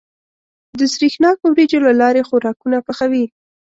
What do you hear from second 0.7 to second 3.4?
د سرېښناکو وريجو له لارې خوراکونه پخوي.